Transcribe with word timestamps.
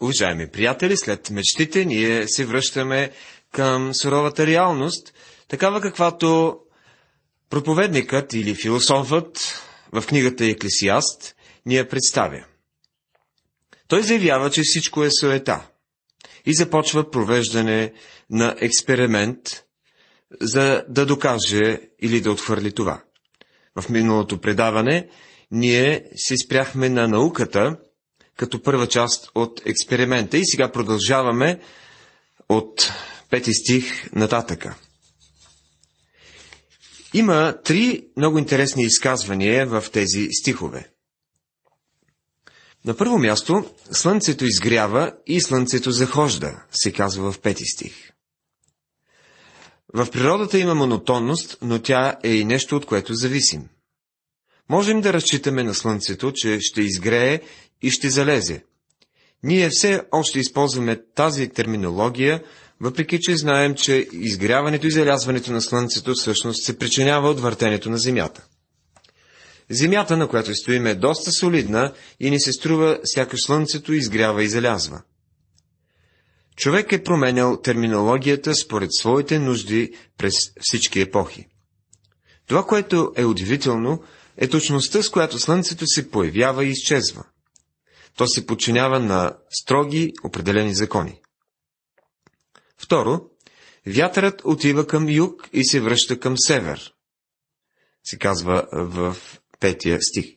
Уважаеми 0.00 0.50
приятели, 0.50 0.96
след 0.96 1.30
мечтите 1.30 1.84
ние 1.84 2.28
се 2.28 2.46
връщаме 2.46 3.10
към 3.52 3.94
суровата 3.94 4.46
реалност, 4.46 5.12
такава 5.48 5.80
каквато 5.80 6.58
проповедникът 7.50 8.32
или 8.32 8.54
философът 8.54 9.62
в 9.92 10.06
книгата 10.06 10.44
Еклесиаст 10.44 11.36
ни 11.66 11.76
я 11.76 11.88
представя. 11.88 12.44
Той 13.88 14.02
заявява, 14.02 14.50
че 14.50 14.62
всичко 14.64 15.04
е 15.04 15.10
суета 15.10 15.66
и 16.46 16.54
започва 16.54 17.10
провеждане 17.10 17.92
на 18.30 18.54
експеримент, 18.60 19.38
за 20.40 20.84
да 20.88 21.06
докаже 21.06 21.80
или 22.02 22.20
да 22.20 22.30
отхвърли 22.30 22.72
това. 22.72 23.02
В 23.80 23.88
миналото 23.88 24.40
предаване 24.40 25.08
ние 25.50 26.04
се 26.16 26.34
спряхме 26.36 26.88
на 26.88 27.08
науката, 27.08 27.76
като 28.36 28.62
първа 28.62 28.86
част 28.86 29.30
от 29.34 29.62
експеримента 29.66 30.38
и 30.38 30.46
сега 30.46 30.72
продължаваме 30.72 31.60
от 32.48 32.92
пети 33.30 33.54
стих 33.54 34.12
нататъка. 34.12 34.74
Има 37.14 37.54
три 37.64 38.06
много 38.16 38.38
интересни 38.38 38.82
изказвания 38.84 39.66
в 39.66 39.84
тези 39.92 40.28
стихове. 40.30 40.90
На 42.84 42.96
първо 42.96 43.18
място, 43.18 43.64
слънцето 43.92 44.44
изгрява 44.44 45.12
и 45.26 45.40
слънцето 45.40 45.90
захожда, 45.90 46.62
се 46.70 46.92
казва 46.92 47.32
в 47.32 47.40
пети 47.40 47.64
стих. 47.64 48.12
В 49.94 50.10
природата 50.10 50.58
има 50.58 50.74
монотонност, 50.74 51.58
но 51.62 51.82
тя 51.82 52.16
е 52.22 52.34
и 52.34 52.44
нещо, 52.44 52.76
от 52.76 52.86
което 52.86 53.14
зависим. 53.14 53.68
Можем 54.68 55.00
да 55.00 55.12
разчитаме 55.12 55.64
на 55.64 55.74
слънцето, 55.74 56.32
че 56.34 56.60
ще 56.60 56.82
изгрее 56.82 57.40
и 57.82 57.90
ще 57.90 58.10
залезе. 58.10 58.64
Ние 59.42 59.68
все 59.70 60.02
още 60.12 60.38
използваме 60.38 61.02
тази 61.14 61.48
терминология, 61.48 62.42
въпреки 62.80 63.20
че 63.20 63.36
знаем, 63.36 63.74
че 63.74 64.08
изгряването 64.12 64.86
и 64.86 64.90
залязването 64.90 65.52
на 65.52 65.62
Слънцето 65.62 66.12
всъщност 66.14 66.64
се 66.64 66.78
причинява 66.78 67.30
от 67.30 67.40
въртенето 67.40 67.90
на 67.90 67.98
Земята. 67.98 68.46
Земята, 69.70 70.16
на 70.16 70.28
която 70.28 70.54
стоим, 70.54 70.86
е 70.86 70.94
доста 70.94 71.32
солидна 71.32 71.92
и 72.20 72.30
ни 72.30 72.40
се 72.40 72.52
струва, 72.52 72.98
сякаш 73.04 73.40
Слънцето 73.44 73.92
изгрява 73.92 74.44
и 74.44 74.48
залязва. 74.48 75.02
Човек 76.56 76.92
е 76.92 77.02
променял 77.02 77.60
терминологията 77.60 78.54
според 78.54 78.92
своите 78.92 79.38
нужди 79.38 79.92
през 80.18 80.34
всички 80.60 81.00
епохи. 81.00 81.46
Това, 82.46 82.66
което 82.66 83.12
е 83.16 83.24
удивително, 83.24 84.02
е 84.36 84.48
точността, 84.48 85.02
с 85.02 85.08
която 85.08 85.38
Слънцето 85.38 85.86
се 85.86 86.10
появява 86.10 86.64
и 86.64 86.70
изчезва. 86.70 87.24
То 88.16 88.26
се 88.26 88.46
подчинява 88.46 89.00
на 89.00 89.36
строги, 89.50 90.12
определени 90.24 90.74
закони. 90.74 91.20
Второ, 92.78 93.20
вятърът 93.86 94.42
отива 94.44 94.86
към 94.86 95.10
юг 95.10 95.48
и 95.52 95.64
се 95.64 95.80
връща 95.80 96.20
към 96.20 96.38
север, 96.38 96.92
се 98.04 98.18
казва 98.18 98.66
в 98.72 99.16
петия 99.60 99.98
стих. 100.02 100.36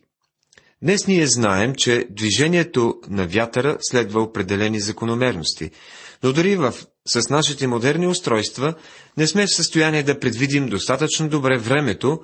Днес 0.81 1.07
ние 1.07 1.27
знаем, 1.27 1.75
че 1.75 2.07
движението 2.09 3.01
на 3.07 3.27
вятъра 3.27 3.77
следва 3.81 4.21
определени 4.21 4.79
закономерности, 4.79 5.71
но 6.23 6.33
дори 6.33 6.55
в, 6.55 6.73
с 7.07 7.29
нашите 7.29 7.67
модерни 7.67 8.07
устройства 8.07 8.73
не 9.17 9.27
сме 9.27 9.45
в 9.45 9.55
състояние 9.55 10.03
да 10.03 10.19
предвидим 10.19 10.69
достатъчно 10.69 11.29
добре 11.29 11.57
времето, 11.57 12.19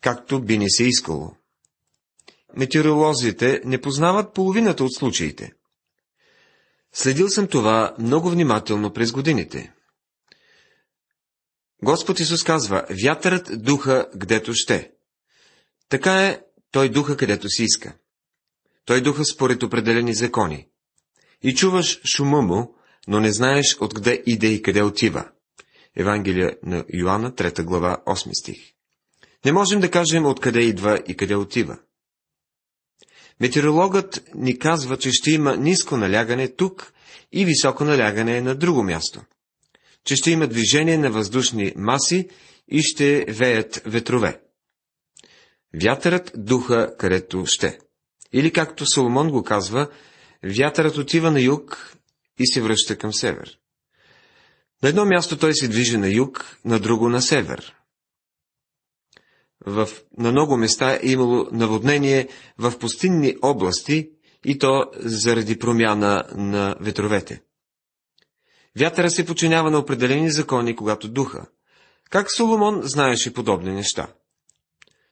както 0.00 0.40
би 0.40 0.58
ни 0.58 0.70
се 0.70 0.84
искало. 0.84 1.36
Метеоролозите 2.56 3.60
не 3.64 3.80
познават 3.80 4.34
половината 4.34 4.84
от 4.84 4.94
случаите. 4.94 5.52
Следил 6.92 7.28
съм 7.28 7.48
това 7.48 7.94
много 7.98 8.30
внимателно 8.30 8.92
през 8.92 9.12
годините. 9.12 9.72
Господ 11.82 12.20
Исус 12.20 12.44
казва, 12.44 12.86
вятърът 13.04 13.62
духа 13.62 14.06
гдето 14.16 14.52
ще. 14.54 14.90
Така 15.88 16.26
е, 16.26 16.40
той 16.70 16.88
духа 16.88 17.16
където 17.16 17.48
си 17.48 17.62
иска. 17.64 17.96
Той 18.84 19.00
духа 19.00 19.24
според 19.24 19.62
определени 19.62 20.14
закони. 20.14 20.68
И 21.42 21.54
чуваш 21.54 22.00
шума 22.16 22.42
му, 22.42 22.74
но 23.08 23.20
не 23.20 23.32
знаеш 23.32 23.76
откъде 23.80 24.22
иде 24.26 24.46
и 24.46 24.62
къде 24.62 24.82
отива. 24.82 25.28
Евангелие 25.96 26.58
на 26.62 26.84
Йоанна, 26.94 27.32
3 27.32 27.64
глава, 27.64 28.02
8 28.06 28.40
стих. 28.40 28.58
Не 29.44 29.52
можем 29.52 29.80
да 29.80 29.90
кажем 29.90 30.26
откъде 30.26 30.60
идва 30.60 31.00
и 31.08 31.16
къде 31.16 31.36
отива. 31.36 31.78
Метеорологът 33.40 34.24
ни 34.34 34.58
казва, 34.58 34.98
че 34.98 35.10
ще 35.12 35.30
има 35.30 35.56
ниско 35.56 35.96
налягане 35.96 36.48
тук 36.48 36.92
и 37.32 37.44
високо 37.44 37.84
налягане 37.84 38.40
на 38.40 38.54
друго 38.54 38.82
място. 38.82 39.20
Че 40.04 40.16
ще 40.16 40.30
има 40.30 40.46
движение 40.46 40.98
на 40.98 41.10
въздушни 41.10 41.72
маси 41.76 42.28
и 42.68 42.82
ще 42.82 43.24
веят 43.28 43.82
ветрове. 43.86 44.40
Вятърът 45.82 46.32
духа 46.36 46.96
където 46.98 47.46
ще. 47.46 47.78
Или 48.32 48.52
както 48.52 48.86
Соломон 48.86 49.30
го 49.30 49.42
казва, 49.42 49.88
вятърът 50.58 50.96
отива 50.96 51.30
на 51.30 51.40
юг 51.40 51.96
и 52.38 52.46
се 52.46 52.62
връща 52.62 52.98
към 52.98 53.12
север. 53.12 53.58
На 54.82 54.88
едно 54.88 55.04
място 55.04 55.38
той 55.38 55.54
се 55.54 55.68
движи 55.68 55.96
на 55.96 56.08
юг, 56.08 56.58
на 56.64 56.78
друго 56.78 57.08
на 57.08 57.22
север 57.22 57.74
в, 59.66 59.88
на 60.18 60.32
много 60.32 60.56
места 60.56 60.98
е 61.02 61.08
имало 61.08 61.48
наводнение 61.52 62.28
в 62.58 62.78
пустинни 62.78 63.36
области 63.42 64.10
и 64.44 64.58
то 64.58 64.84
заради 64.96 65.58
промяна 65.58 66.24
на 66.34 66.76
ветровете. 66.80 67.42
Вятъра 68.78 69.10
се 69.10 69.26
починява 69.26 69.70
на 69.70 69.78
определени 69.78 70.30
закони, 70.30 70.76
когато 70.76 71.08
духа. 71.08 71.46
Как 72.10 72.32
Соломон 72.32 72.80
знаеше 72.82 73.32
подобни 73.32 73.72
неща? 73.72 74.06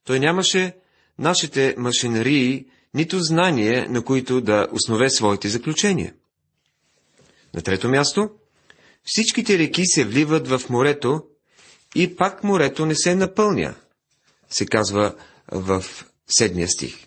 Той 0.05 0.21
нямаше 0.21 0.77
нашите 1.19 1.75
машинарии, 1.79 2.67
нито 2.95 3.21
знание, 3.21 3.87
на 3.89 4.05
които 4.05 4.41
да 4.41 4.69
основе 4.73 5.11
своите 5.11 5.49
заключения. 5.49 6.15
На 7.55 7.63
трето 7.63 7.89
място, 7.89 8.31
всичките 9.05 9.59
реки 9.59 9.87
се 9.87 10.05
вливат 10.05 10.49
в 10.49 10.71
морето 10.71 11.23
и 11.95 12.17
пак 12.17 12.45
морето 12.45 12.87
не 12.87 12.95
се 12.95 13.15
напълня 13.15 13.75
се 14.55 14.67
казва 14.67 15.15
в 15.53 15.85
седмия 16.29 16.69
стих. 16.69 17.07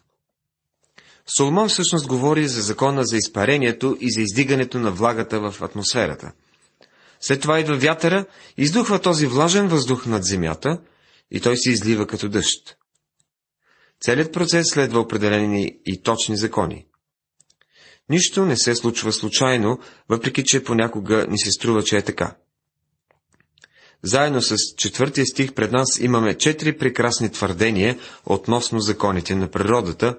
Соломон 1.38 1.70
всъщност 1.70 2.08
говори 2.08 2.48
за 2.48 2.62
закона 2.62 3.06
за 3.06 3.18
изпарението 3.18 3.98
и 4.00 4.12
за 4.12 4.22
издигането 4.22 4.80
на 4.80 4.92
влагата 4.92 5.40
в 5.52 5.62
атмосферата. 5.62 6.32
След 7.22 7.42
това 7.42 7.60
идва 7.60 7.78
вятъра, 7.78 8.26
издухва 8.58 9.02
този 9.02 9.28
влажен 9.28 9.68
въздух 9.68 10.06
над 10.06 10.24
земята 10.24 10.82
и 11.32 11.40
той 11.40 11.58
се 11.58 11.72
излива 11.72 12.08
като 12.08 12.30
дъжд. 12.30 12.78
Целият 14.02 14.34
процес 14.34 14.68
следва 14.70 15.00
определени 15.00 15.80
и 15.86 16.02
точни 16.02 16.38
закони. 16.38 16.86
Нищо 18.10 18.46
не 18.46 18.58
се 18.58 18.76
случва 18.76 19.14
случайно, 19.14 19.80
въпреки 20.10 20.44
че 20.46 20.64
понякога 20.64 21.28
ни 21.30 21.40
се 21.40 21.52
струва, 21.52 21.84
че 21.84 21.98
е 21.98 22.02
така. 22.02 22.36
Заедно 24.04 24.42
с 24.42 24.56
четвъртия 24.78 25.26
стих 25.26 25.54
пред 25.54 25.72
нас 25.72 26.00
имаме 26.00 26.38
четири 26.38 26.78
прекрасни 26.78 27.32
твърдения 27.32 28.00
относно 28.26 28.80
законите 28.80 29.36
на 29.36 29.52
природата, 29.52 30.18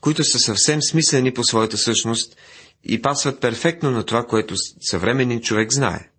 които 0.00 0.24
са 0.24 0.38
съвсем 0.38 0.82
смислени 0.82 1.34
по 1.34 1.44
своята 1.44 1.76
същност 1.76 2.36
и 2.84 3.02
пасват 3.02 3.40
перфектно 3.40 3.90
на 3.90 4.04
това, 4.04 4.26
което 4.26 4.54
съвременен 4.80 5.40
човек 5.40 5.72
знае. 5.72 6.10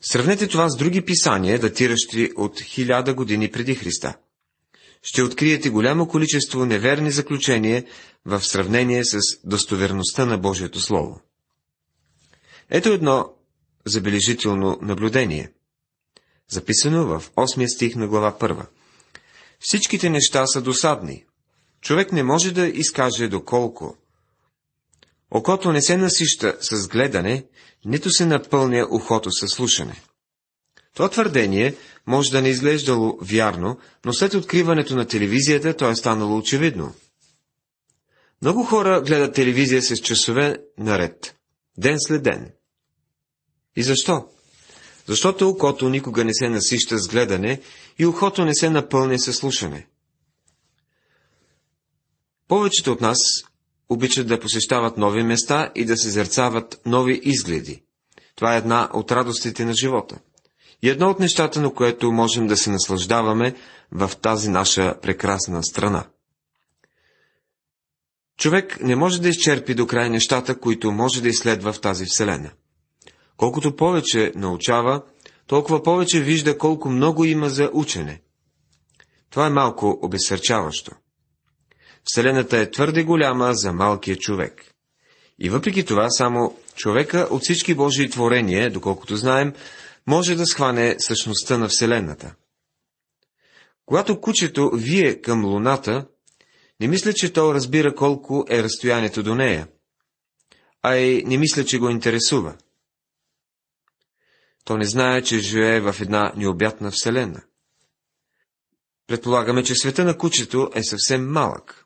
Сравнете 0.00 0.48
това 0.48 0.68
с 0.68 0.76
други 0.76 1.04
писания, 1.04 1.58
датиращи 1.58 2.32
от 2.36 2.60
хиляда 2.60 3.14
години 3.14 3.50
преди 3.50 3.74
Христа. 3.74 4.14
Ще 5.02 5.22
откриете 5.22 5.70
голямо 5.70 6.08
количество 6.08 6.66
неверни 6.66 7.10
заключения 7.10 7.84
в 8.24 8.40
сравнение 8.40 9.04
с 9.04 9.18
достоверността 9.44 10.26
на 10.26 10.38
Божието 10.38 10.80
Слово. 10.80 11.20
Ето 12.70 12.92
едно 12.92 13.37
забележително 13.88 14.78
наблюдение. 14.82 15.52
Записано 16.50 17.06
в 17.06 17.30
8 17.36 17.66
стих 17.74 17.96
на 17.96 18.08
глава 18.08 18.36
1. 18.40 18.66
Всичките 19.60 20.10
неща 20.10 20.46
са 20.46 20.62
досадни. 20.62 21.24
Човек 21.80 22.12
не 22.12 22.22
може 22.22 22.52
да 22.52 22.66
изкаже 22.66 23.28
доколко. 23.28 23.96
Окото 25.30 25.72
не 25.72 25.82
се 25.82 25.96
насища 25.96 26.56
с 26.60 26.88
гледане, 26.88 27.44
нито 27.84 28.10
се 28.10 28.26
напълня 28.26 28.86
ухото 28.90 29.30
с 29.30 29.48
слушане. 29.48 30.02
Това 30.94 31.08
твърдение 31.08 31.74
може 32.06 32.30
да 32.30 32.42
не 32.42 32.48
изглеждало 32.48 33.18
вярно, 33.22 33.78
но 34.04 34.12
след 34.12 34.34
откриването 34.34 34.96
на 34.96 35.06
телевизията 35.06 35.76
то 35.76 35.90
е 35.90 35.96
станало 35.96 36.38
очевидно. 36.38 36.94
Много 38.42 38.64
хора 38.64 39.02
гледат 39.06 39.34
телевизия 39.34 39.82
с 39.82 39.96
часове 39.96 40.56
наред, 40.78 41.36
ден 41.78 41.96
след 41.98 42.22
ден. 42.22 42.52
И 43.78 43.82
защо? 43.82 44.26
Защото 45.06 45.48
окото 45.48 45.88
никога 45.88 46.24
не 46.24 46.34
се 46.34 46.48
насища 46.48 46.98
с 46.98 47.08
гледане 47.08 47.60
и 47.98 48.06
ухото 48.06 48.44
не 48.44 48.54
се 48.54 48.70
напълня 48.70 49.18
със 49.18 49.36
слушане. 49.36 49.86
Повечето 52.48 52.92
от 52.92 53.00
нас 53.00 53.18
обичат 53.88 54.28
да 54.28 54.40
посещават 54.40 54.98
нови 54.98 55.22
места 55.22 55.72
и 55.74 55.84
да 55.84 55.96
се 55.96 56.10
зерцават 56.10 56.80
нови 56.86 57.20
изгледи. 57.22 57.82
Това 58.36 58.54
е 58.54 58.58
една 58.58 58.90
от 58.92 59.12
радостите 59.12 59.64
на 59.64 59.72
живота. 59.72 60.18
И 60.82 60.90
едно 60.90 61.10
от 61.10 61.20
нещата, 61.20 61.60
на 61.60 61.74
което 61.74 62.12
можем 62.12 62.46
да 62.46 62.56
се 62.56 62.70
наслаждаваме 62.70 63.54
в 63.92 64.10
тази 64.22 64.48
наша 64.48 64.94
прекрасна 65.02 65.64
страна. 65.64 66.06
Човек 68.38 68.80
не 68.80 68.96
може 68.96 69.20
да 69.20 69.28
изчерпи 69.28 69.74
до 69.74 69.86
край 69.86 70.10
нещата, 70.10 70.58
които 70.58 70.92
може 70.92 71.22
да 71.22 71.28
изследва 71.28 71.72
в 71.72 71.80
тази 71.80 72.04
вселена. 72.04 72.50
Колкото 73.38 73.76
повече 73.76 74.32
научава, 74.34 75.02
толкова 75.46 75.82
повече 75.82 76.20
вижда 76.20 76.58
колко 76.58 76.88
много 76.88 77.24
има 77.24 77.48
за 77.48 77.70
учене. 77.72 78.20
Това 79.30 79.46
е 79.46 79.50
малко 79.50 79.98
обесърчаващо. 80.02 80.92
Вселената 82.04 82.58
е 82.58 82.70
твърде 82.70 83.04
голяма 83.04 83.54
за 83.54 83.72
малкия 83.72 84.16
човек. 84.16 84.74
И 85.38 85.50
въпреки 85.50 85.84
това, 85.84 86.10
само 86.10 86.58
човека 86.74 87.28
от 87.30 87.42
всички 87.42 87.74
Божии 87.74 88.10
творения, 88.10 88.70
доколкото 88.70 89.16
знаем, 89.16 89.52
може 90.06 90.34
да 90.34 90.46
схване 90.46 90.96
същността 90.98 91.58
на 91.58 91.68
Вселената. 91.68 92.34
Когато 93.86 94.20
кучето 94.20 94.70
вие 94.74 95.20
към 95.20 95.44
Луната, 95.44 96.06
не 96.80 96.88
мисля, 96.88 97.12
че 97.12 97.32
то 97.32 97.54
разбира 97.54 97.94
колко 97.94 98.44
е 98.50 98.62
разстоянието 98.62 99.22
до 99.22 99.34
нея, 99.34 99.68
а 100.82 100.96
и 100.96 101.24
не 101.26 101.38
мисля, 101.38 101.64
че 101.64 101.78
го 101.78 101.90
интересува. 101.90 102.54
То 104.64 104.76
не 104.76 104.84
знае, 104.84 105.22
че 105.22 105.38
живее 105.38 105.80
в 105.80 105.96
една 106.00 106.32
необятна 106.36 106.90
вселена. 106.90 107.42
Предполагаме, 109.06 109.62
че 109.62 109.74
света 109.74 110.04
на 110.04 110.18
кучето 110.18 110.70
е 110.74 110.82
съвсем 110.82 111.30
малък. 111.30 111.84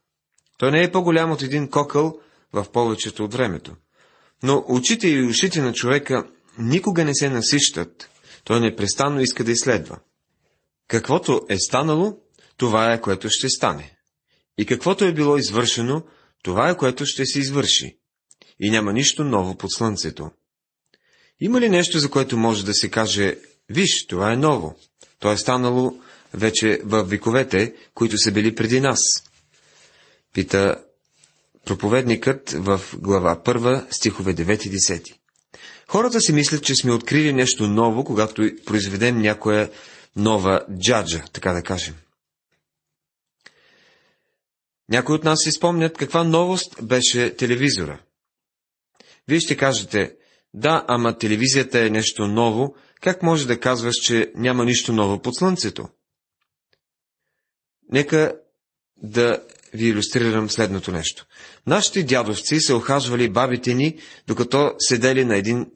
Той 0.59 0.71
не 0.71 0.83
е 0.83 0.93
по-голям 0.93 1.31
от 1.31 1.43
един 1.43 1.71
кокъл 1.71 2.21
в 2.53 2.67
повечето 2.73 3.25
от 3.25 3.35
времето. 3.35 3.77
Но 4.43 4.65
очите 4.69 5.09
и 5.09 5.23
ушите 5.23 5.61
на 5.61 5.73
човека 5.73 6.29
никога 6.59 7.05
не 7.05 7.15
се 7.15 7.31
насищат. 7.31 8.11
Той 8.45 8.61
непрестанно 8.61 9.21
иска 9.21 9.45
да 9.45 9.53
изследва. 9.53 9.99
Каквото 10.89 11.41
е 11.49 11.59
станало, 11.59 12.19
това 12.57 12.93
е 12.93 13.01
което 13.01 13.29
ще 13.31 13.49
стане. 13.49 13.97
И 14.59 14.67
каквото 14.67 15.05
е 15.05 15.15
било 15.15 15.37
извършено, 15.37 16.03
това 16.43 16.71
е 16.71 16.77
което 16.77 17.07
ще 17.07 17.27
се 17.27 17.39
извърши. 17.39 17.99
И 18.61 18.71
няма 18.71 18.93
нищо 18.93 19.25
ново 19.25 19.57
под 19.57 19.73
слънцето. 19.73 20.31
Има 21.45 21.61
ли 21.61 21.69
нещо, 21.69 21.99
за 21.99 22.11
което 22.11 22.37
може 22.37 22.65
да 22.65 22.75
се 22.75 22.91
каже, 22.91 23.37
виж, 23.69 24.07
това 24.07 24.33
е 24.33 24.37
ново? 24.37 24.75
То 25.19 25.33
е 25.33 25.37
станало 25.37 26.01
вече 26.35 26.81
в 26.85 27.05
вековете, 27.05 27.75
които 27.95 28.19
са 28.19 28.33
били 28.33 28.55
преди 28.55 28.81
нас. 28.81 28.99
Пита 30.33 30.85
проповедникът 31.65 32.51
в 32.51 32.81
глава 32.95 33.37
1, 33.45 33.93
стихове 33.93 34.35
9 34.35 34.67
и 34.67 34.71
10. 34.71 35.15
Хората 35.89 36.21
си 36.21 36.33
мислят, 36.33 36.65
че 36.65 36.75
сме 36.75 36.93
открили 36.93 37.33
нещо 37.33 37.69
ново, 37.69 38.05
когато 38.05 38.51
произведем 38.67 39.21
някоя 39.21 39.71
нова 40.17 40.67
джаджа, 40.79 41.25
така 41.33 41.53
да 41.53 41.63
кажем. 41.63 41.95
Някои 44.89 45.15
от 45.15 45.25
нас 45.25 45.43
си 45.43 45.53
спомнят 45.53 45.97
каква 45.99 46.25
новост 46.25 46.77
беше 46.83 47.37
телевизора. 47.37 48.01
Вие 49.29 49.41
ще 49.41 49.57
кажете, 49.57 50.15
да, 50.55 50.85
ама 50.89 51.19
телевизията 51.19 51.81
е 51.81 51.91
нещо 51.91 52.29
ново, 52.29 52.75
как 53.01 53.23
може 53.23 53.47
да 53.47 53.61
казваш, 53.61 53.95
че 53.95 54.33
няма 54.35 54.65
нищо 54.65 54.93
ново 54.93 55.23
под 55.23 55.37
слънцето? 55.37 55.89
Нека 57.91 58.35
да 58.97 59.43
ви 59.75 59.89
иллюстрирам 59.89 60.51
следното 60.51 60.93
нещо. 60.93 61.27
Нашите 61.67 62.03
дядовци 62.03 62.61
се 62.61 62.75
охажвали 62.75 63.31
бабите 63.31 63.75
ни, 63.75 63.99
докато 64.27 64.75
седели 64.79 65.25
на 65.25 65.37
един 65.37 65.67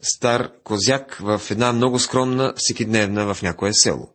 стар 0.00 0.52
козяк 0.64 1.18
в 1.20 1.42
една 1.50 1.72
много 1.72 1.98
скромна 1.98 2.54
всекидневна 2.56 3.34
в 3.34 3.42
някое 3.42 3.70
село. 3.74 4.12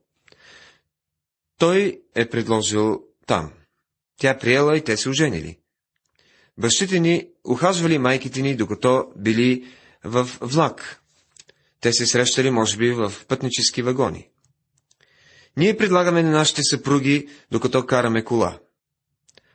Той 1.57 2.01
е 2.15 2.29
предложил 2.29 3.03
там. 3.27 3.53
Тя 4.17 4.37
приела 4.37 4.77
и 4.77 4.83
те 4.83 4.97
се 4.97 5.09
оженили. 5.09 5.60
Бащите 6.61 6.99
ни 6.99 7.27
ухажвали 7.43 7.97
майките 7.97 8.41
ни, 8.41 8.55
докато 8.55 9.05
били 9.17 9.67
в 10.03 10.29
влак. 10.41 11.01
Те 11.79 11.93
се 11.93 12.05
срещали, 12.05 12.51
може 12.51 12.77
би, 12.77 12.91
в 12.91 13.13
пътнически 13.27 13.81
вагони. 13.81 14.27
Ние 15.57 15.77
предлагаме 15.77 16.23
на 16.23 16.31
нашите 16.31 16.63
съпруги, 16.63 17.27
докато 17.51 17.85
караме 17.85 18.23
кола. 18.23 18.59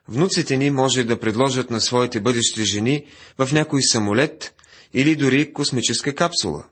Внуците 0.09 0.57
ни 0.57 0.71
може 0.71 1.05
да 1.05 1.21
предложат 1.21 1.71
на 1.71 1.81
своите 1.81 2.21
бъдещи 2.21 2.65
жени 2.65 3.07
в 3.39 3.49
някой 3.53 3.83
самолет 3.83 4.55
или 4.95 5.17
дори 5.17 5.53
космическа 5.53 6.15
капсула. 6.15 6.65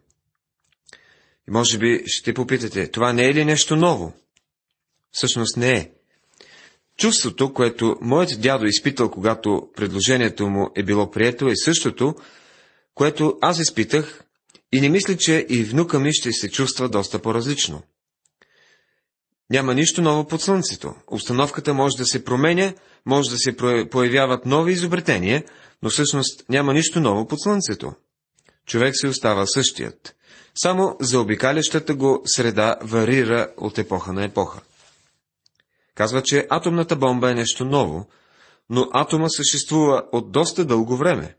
И 1.49 1.51
може 1.51 1.79
би 1.79 2.03
ще 2.07 2.35
попитате, 2.35 2.91
това 2.91 3.13
не 3.13 3.27
е 3.27 3.35
ли 3.35 3.45
нещо 3.45 3.77
ново? 3.77 4.13
Всъщност 5.11 5.57
не 5.57 5.73
е. 5.73 5.91
Чувството, 6.99 7.53
което 7.53 7.97
моят 8.01 8.41
дядо 8.41 8.67
изпитал, 8.67 9.11
когато 9.11 9.69
предложението 9.77 10.47
му 10.49 10.71
е 10.77 10.83
било 10.83 11.11
прието, 11.11 11.49
е 11.49 11.57
същото, 11.57 12.15
което 12.95 13.39
аз 13.41 13.61
изпитах 13.61 14.25
и 14.73 14.81
не 14.81 14.89
мисля, 14.89 15.17
че 15.17 15.47
и 15.49 15.65
внука 15.65 16.01
ми 16.01 16.13
ще 16.13 16.33
се 16.33 16.51
чувства 16.51 16.89
доста 16.89 17.19
по-различно. 17.19 17.83
Няма 19.51 19.75
нищо 19.75 20.03
ново 20.03 20.27
под 20.27 20.43
слънцето. 20.43 20.95
Обстановката 21.07 21.75
може 21.75 21.97
да 21.97 22.07
се 22.07 22.25
променя, 22.25 22.73
може 23.07 23.31
да 23.31 23.37
се 23.37 23.57
появяват 23.91 24.47
нови 24.47 24.73
изобретения, 24.73 25.45
но 25.83 25.91
всъщност 25.91 26.45
няма 26.49 26.75
нищо 26.75 27.01
ново 27.01 27.27
под 27.27 27.41
слънцето. 27.41 27.93
Човек 28.67 28.95
се 28.97 29.09
остава 29.09 29.47
същият. 29.47 30.17
Само 30.55 30.97
заобикалящата 31.01 31.95
го 31.95 32.23
среда 32.25 32.77
варира 32.83 33.49
от 33.57 33.79
епоха 33.79 34.13
на 34.13 34.25
епоха. 34.25 34.61
Казва, 35.95 36.23
че 36.23 36.47
атомната 36.51 36.97
бомба 36.97 37.31
е 37.31 37.35
нещо 37.35 37.65
ново, 37.65 38.07
но 38.71 38.89
атома 38.93 39.29
съществува 39.29 40.03
от 40.13 40.33
доста 40.33 40.65
дълго 40.65 40.97
време. 40.97 41.37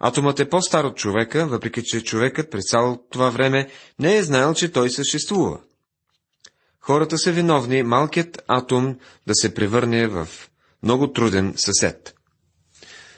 Атомът 0.00 0.40
е 0.40 0.48
по-стар 0.48 0.84
от 0.84 0.96
човека, 0.96 1.46
въпреки 1.46 1.82
че 1.84 2.04
човекът 2.04 2.50
през 2.50 2.64
цялото 2.70 3.02
това 3.10 3.30
време 3.30 3.68
не 3.98 4.16
е 4.16 4.22
знаел, 4.22 4.54
че 4.54 4.72
той 4.72 4.90
съществува. 4.90 5.60
Хората 6.80 7.18
са 7.18 7.32
виновни 7.32 7.82
малкият 7.82 8.42
атом 8.46 8.98
да 9.26 9.34
се 9.34 9.54
превърне 9.54 10.08
в 10.08 10.28
много 10.82 11.12
труден 11.12 11.54
съсед. 11.56 12.14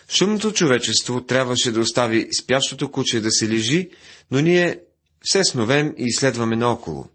Шумното 0.08 0.52
човечество 0.52 1.24
трябваше 1.24 1.72
да 1.72 1.80
остави 1.80 2.28
спящото 2.42 2.90
куче 2.90 3.20
да 3.20 3.30
се 3.30 3.48
лежи, 3.48 3.90
но 4.30 4.40
ние 4.40 4.80
все 5.22 5.44
сновем 5.44 5.94
и 5.98 6.04
изследваме 6.04 6.56
наоколо. 6.56 7.08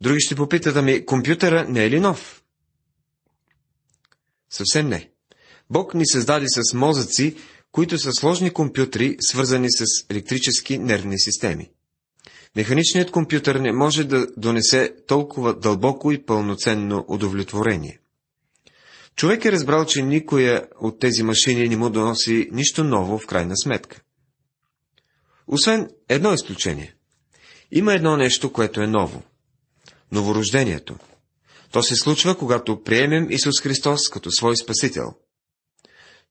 Други 0.00 0.20
ще 0.20 0.34
попитат, 0.34 0.76
ами 0.76 1.06
компютъра 1.06 1.66
не 1.68 1.84
е 1.84 1.90
ли 1.90 2.00
нов? 2.00 2.42
Съвсем 4.50 4.88
не. 4.88 5.10
Бог 5.70 5.94
ни 5.94 6.06
създаде 6.06 6.46
с 6.48 6.74
мозъци, 6.74 7.36
които 7.72 7.98
са 7.98 8.12
сложни 8.12 8.50
компютри, 8.50 9.16
свързани 9.20 9.68
с 9.70 9.84
електрически 10.10 10.78
нервни 10.78 11.18
системи. 11.18 11.70
Механичният 12.56 13.10
компютър 13.10 13.54
не 13.54 13.72
може 13.72 14.04
да 14.04 14.26
донесе 14.36 14.94
толкова 15.06 15.58
дълбоко 15.58 16.12
и 16.12 16.26
пълноценно 16.26 17.04
удовлетворение. 17.08 18.00
Човек 19.16 19.44
е 19.44 19.52
разбрал, 19.52 19.84
че 19.84 20.02
никоя 20.02 20.68
от 20.80 20.98
тези 21.00 21.22
машини 21.22 21.68
не 21.68 21.76
му 21.76 21.90
доноси 21.90 22.48
нищо 22.52 22.84
ново 22.84 23.18
в 23.18 23.26
крайна 23.26 23.56
сметка. 23.56 24.00
Освен 25.46 25.90
едно 26.08 26.34
изключение. 26.34 26.94
Има 27.70 27.94
едно 27.94 28.16
нещо, 28.16 28.52
което 28.52 28.80
е 28.80 28.86
ново– 28.86 29.22
новорождението. 30.14 30.96
То 31.72 31.82
се 31.82 31.96
случва, 31.96 32.38
когато 32.38 32.82
приемем 32.82 33.30
Исус 33.30 33.60
Христос 33.62 34.08
като 34.08 34.30
свой 34.30 34.56
Спасител. 34.56 35.14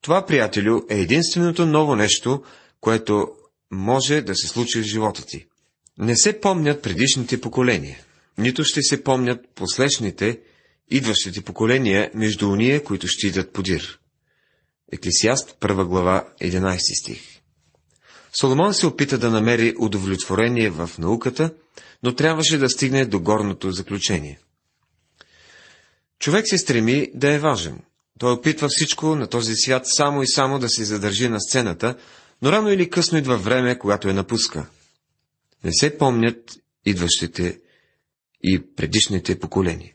Това, 0.02 0.26
приятелю, 0.26 0.82
е 0.90 1.00
единственото 1.00 1.66
ново 1.66 1.96
нещо, 1.96 2.44
което 2.82 3.28
може 3.72 4.22
да 4.22 4.36
се 4.36 4.48
случи 4.48 4.80
в 4.80 4.84
живота 4.84 5.26
ти. 5.26 5.46
Не 5.98 6.16
се 6.16 6.40
помнят 6.40 6.82
предишните 6.82 7.42
поколения, 7.42 8.00
нито 8.38 8.64
ще 8.64 8.82
се 8.82 9.04
помнят 9.04 9.40
последните, 9.56 10.40
идващите 10.92 11.42
поколения 11.42 12.12
между 12.14 12.50
уния, 12.50 12.84
които 12.84 13.08
ще 13.08 13.28
идат 13.28 13.54
подир. 13.54 14.00
Еклесиаст, 14.92 15.58
1 15.60 15.86
глава, 15.86 16.28
11 16.42 17.02
стих. 17.02 17.22
Соломон 18.40 18.74
се 18.74 18.88
опита 18.88 19.18
да 19.18 19.30
намери 19.30 19.74
удовлетворение 19.80 20.70
в 20.70 20.90
науката, 21.00 21.54
но 22.04 22.16
трябваше 22.16 22.58
да 22.58 22.70
стигне 22.70 23.06
до 23.06 23.20
горното 23.20 23.72
заключение. 23.72 24.40
Човек 26.20 26.46
се 26.48 26.58
стреми 26.58 27.12
да 27.14 27.34
е 27.34 27.40
важен. 27.40 27.80
Той 28.20 28.32
опитва 28.32 28.68
всичко 28.72 29.16
на 29.16 29.28
този 29.28 29.56
свят 29.56 29.84
само 29.86 30.24
и 30.24 30.28
само 30.28 30.60
да 30.60 30.70
се 30.70 30.86
задържи 30.86 31.30
на 31.30 31.42
сцената, 31.42 31.96
но 32.42 32.52
рано 32.52 32.72
или 32.72 32.90
късно 32.90 33.18
идва 33.18 33.38
време, 33.38 33.80
когато 33.80 34.08
я 34.08 34.14
напуска. 34.14 34.66
Не 35.64 35.74
се 35.74 35.98
помнят 35.98 36.58
идващите 36.86 37.60
и 38.44 38.76
предишните 38.76 39.40
поколения. 39.40 39.94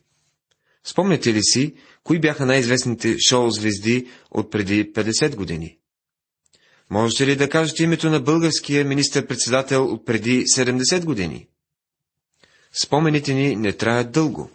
Спомняте 0.85 1.35
ли 1.35 1.43
си, 1.43 1.75
кои 2.05 2.21
бяха 2.21 2.47
най-известните 2.47 3.17
шоу-звезди 3.19 4.09
от 4.31 4.51
преди 4.51 4.93
50 4.93 5.37
години? 5.37 5.79
Можете 6.91 7.27
ли 7.27 7.37
да 7.37 7.49
кажете 7.49 7.83
името 7.83 8.11
на 8.11 8.21
българския 8.21 8.85
министър-председател 8.85 9.85
от 9.85 10.07
преди 10.07 10.45
70 10.45 11.05
години? 11.05 11.49
Спомените 12.73 13.35
ни 13.35 13.57
не 13.57 13.73
траят 13.73 14.13
дълго. 14.13 14.51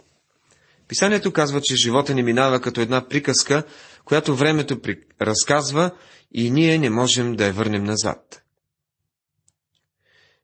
Писанието 0.88 1.32
казва, 1.32 1.60
че 1.64 1.76
живота 1.76 2.14
ни 2.14 2.22
минава 2.22 2.60
като 2.60 2.80
една 2.80 3.08
приказка, 3.08 3.64
която 4.04 4.36
времето 4.36 4.80
при... 4.80 5.00
разказва 5.22 5.90
и 6.32 6.50
ние 6.50 6.78
не 6.78 6.90
можем 6.90 7.36
да 7.36 7.46
я 7.46 7.52
върнем 7.52 7.84
назад. 7.84 8.42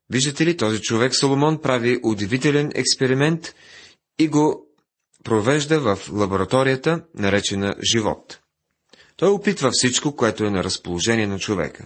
Виждате 0.09 0.45
ли, 0.45 0.57
този 0.57 0.81
човек 0.81 1.15
Соломон 1.15 1.61
прави 1.61 1.99
удивителен 2.03 2.71
експеримент 2.75 3.55
и 4.19 4.27
го 4.27 4.67
провежда 5.23 5.79
в 5.79 5.99
лабораторията, 6.11 7.03
наречена 7.15 7.75
живот. 7.93 8.39
Той 9.17 9.29
опитва 9.29 9.69
всичко, 9.73 10.15
което 10.15 10.45
е 10.45 10.49
на 10.49 10.63
разположение 10.63 11.27
на 11.27 11.39
човека. 11.39 11.85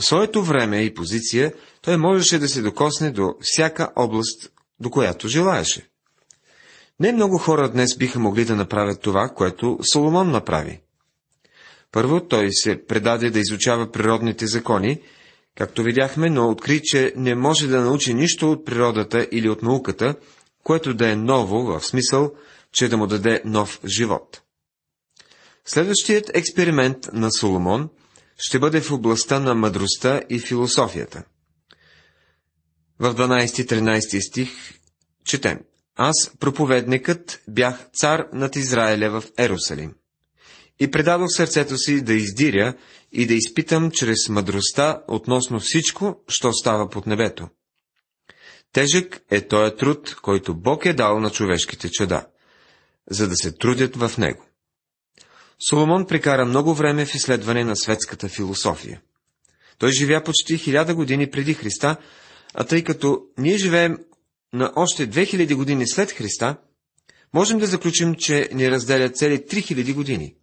В 0.00 0.04
своето 0.04 0.44
време 0.44 0.82
и 0.82 0.94
позиция 0.94 1.52
той 1.82 1.96
можеше 1.96 2.38
да 2.38 2.48
се 2.48 2.62
докосне 2.62 3.10
до 3.10 3.34
всяка 3.40 3.92
област, 3.96 4.52
до 4.80 4.90
която 4.90 5.28
желаеше. 5.28 5.88
Не 7.00 7.12
много 7.12 7.38
хора 7.38 7.70
днес 7.70 7.96
биха 7.96 8.18
могли 8.18 8.44
да 8.44 8.56
направят 8.56 9.00
това, 9.00 9.28
което 9.28 9.78
Соломон 9.92 10.30
направи. 10.30 10.80
Първо 11.92 12.20
той 12.20 12.52
се 12.52 12.86
предаде 12.86 13.30
да 13.30 13.38
изучава 13.38 13.92
природните 13.92 14.46
закони, 14.46 15.00
както 15.56 15.82
видяхме, 15.82 16.30
но 16.30 16.50
откри, 16.50 16.80
че 16.84 17.12
не 17.16 17.34
може 17.34 17.68
да 17.68 17.80
научи 17.80 18.14
нищо 18.14 18.52
от 18.52 18.66
природата 18.66 19.28
или 19.32 19.48
от 19.48 19.62
науката, 19.62 20.14
което 20.62 20.94
да 20.94 21.10
е 21.10 21.16
ново 21.16 21.62
в 21.62 21.80
смисъл, 21.80 22.32
че 22.72 22.88
да 22.88 22.96
му 22.96 23.06
даде 23.06 23.42
нов 23.44 23.80
живот. 23.86 24.42
Следващият 25.64 26.30
експеримент 26.34 26.96
на 27.12 27.32
Соломон 27.32 27.88
ще 28.38 28.58
бъде 28.58 28.80
в 28.80 28.92
областта 28.92 29.40
на 29.40 29.54
мъдростта 29.54 30.20
и 30.30 30.38
философията. 30.38 31.22
В 32.98 33.14
12-13 33.14 34.28
стих 34.28 34.50
четем. 35.24 35.58
Аз, 35.96 36.30
проповедникът, 36.40 37.42
бях 37.48 37.90
цар 37.94 38.26
над 38.32 38.56
Израиля 38.56 39.10
в 39.10 39.24
Ерусалим. 39.38 39.94
И 40.80 40.90
предадох 40.90 41.28
сърцето 41.30 41.76
си 41.76 42.00
да 42.00 42.14
издиря 42.14 42.74
и 43.12 43.26
да 43.26 43.34
изпитам 43.34 43.90
чрез 43.90 44.28
мъдростта 44.28 45.02
относно 45.08 45.60
всичко, 45.60 46.20
що 46.28 46.52
става 46.52 46.90
под 46.90 47.06
небето. 47.06 47.48
Тежък 48.72 49.20
е 49.30 49.40
този 49.40 49.76
труд, 49.76 50.16
който 50.22 50.54
Бог 50.54 50.86
е 50.86 50.92
дал 50.92 51.20
на 51.20 51.30
човешките 51.30 51.90
чада, 51.90 52.26
за 53.10 53.28
да 53.28 53.36
се 53.36 53.52
трудят 53.52 53.96
в 53.96 54.18
него. 54.18 54.44
Соломон 55.68 56.06
прекара 56.06 56.44
много 56.44 56.74
време 56.74 57.06
в 57.06 57.14
изследване 57.14 57.64
на 57.64 57.76
светската 57.76 58.28
философия. 58.28 59.00
Той 59.78 59.92
живя 59.92 60.22
почти 60.24 60.58
хиляда 60.58 60.94
години 60.94 61.30
преди 61.30 61.54
Христа, 61.54 61.96
а 62.54 62.64
тъй 62.64 62.84
като 62.84 63.20
ние 63.38 63.58
живеем 63.58 63.98
на 64.52 64.72
още 64.76 65.10
2000 65.10 65.54
години 65.54 65.88
след 65.88 66.12
Христа, 66.12 66.56
можем 67.34 67.58
да 67.58 67.66
заключим, 67.66 68.14
че 68.14 68.48
ни 68.52 68.70
разделят 68.70 69.16
цели 69.16 69.38
3000 69.38 69.94
години. 69.94 70.34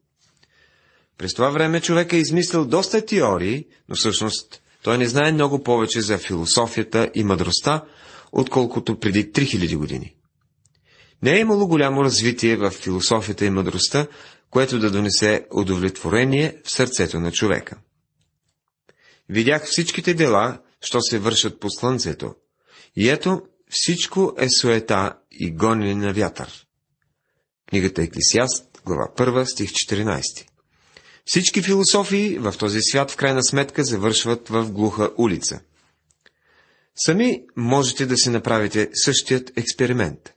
През 1.18 1.34
това 1.34 1.50
време 1.50 1.82
човек 1.82 2.14
е 2.14 2.18
измислил 2.18 2.66
доста 2.66 3.06
теории, 3.06 3.66
но 3.90 3.96
всъщност 3.96 4.62
той 4.84 4.98
не 4.98 5.08
знае 5.08 5.32
много 5.32 5.64
повече 5.64 6.02
за 6.02 6.18
философията 6.18 7.12
и 7.16 7.24
мъдростта, 7.24 7.84
отколкото 8.32 9.00
преди 9.00 9.32
3000 9.32 9.78
години. 9.78 10.16
Не 11.24 11.36
е 11.36 11.40
имало 11.40 11.68
голямо 11.68 12.04
развитие 12.04 12.58
в 12.58 12.72
философията 12.72 13.46
и 13.46 13.50
мъдростта, 13.50 14.08
което 14.50 14.80
да 14.80 14.92
донесе 14.92 15.46
удовлетворение 15.52 16.58
в 16.64 16.72
сърцето 16.72 17.20
на 17.20 17.32
човека. 17.32 17.78
Видях 19.30 19.66
всичките 19.66 20.14
дела, 20.14 20.60
що 20.84 21.02
се 21.02 21.20
вършат 21.20 21.60
по 21.60 21.70
слънцето, 21.70 22.36
и 22.96 23.10
ето 23.10 23.42
всичко 23.70 24.34
е 24.38 24.50
суета 24.50 25.14
и 25.32 25.52
гонене 25.52 25.96
на 25.96 26.14
вятър. 26.14 26.66
Книгата 27.70 28.02
Еклисиаст, 28.02 28.82
глава 28.86 29.08
1, 29.18 29.44
стих 29.44 29.72
14. 29.72 30.46
Всички 31.26 31.62
философии 31.62 32.38
в 32.38 32.54
този 32.60 32.80
свят 32.82 33.12
в 33.12 33.16
крайна 33.16 33.44
сметка 33.44 33.84
завършват 33.84 34.50
в 34.50 34.72
глуха 34.72 35.12
улица. 35.18 35.60
Сами 36.96 37.44
можете 37.56 38.06
да 38.06 38.18
си 38.18 38.30
направите 38.30 38.90
същият 38.94 39.58
експеримент. 39.58 40.34